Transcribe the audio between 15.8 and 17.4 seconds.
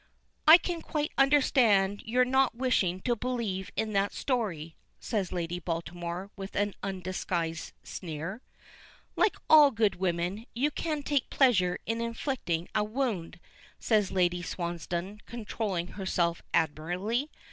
herself admirably.